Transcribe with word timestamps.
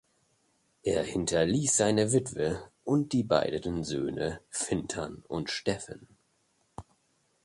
Er 0.81 1.03
hinterließ 1.03 1.77
seine 1.77 2.11
Witwe 2.11 2.71
und 2.83 3.13
die 3.13 3.21
beiden 3.21 3.83
Söhne 3.83 4.41
Fintan 4.49 5.23
und 5.27 5.51
Stephen. 5.51 6.07